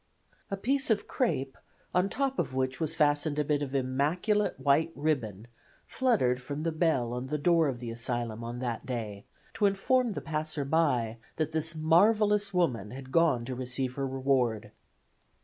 [0.49, 1.59] A piece of crape,
[1.93, 5.45] on top of which was fastened a bit of immaculate white ribbon,
[5.85, 10.13] fluttered from the bell on the door of the asylum on that day to inform
[10.13, 14.71] the passer by that this marvelous woman had gone to receive her reward.